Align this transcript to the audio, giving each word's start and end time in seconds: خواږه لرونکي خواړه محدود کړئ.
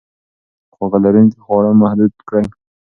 خواږه 0.73 0.99
لرونکي 1.03 1.37
خواړه 1.43 1.71
محدود 1.81 2.13
کړئ. 2.27 2.45